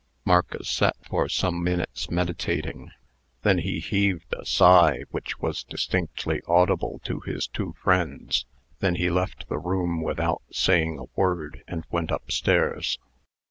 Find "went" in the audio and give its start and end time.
11.91-12.11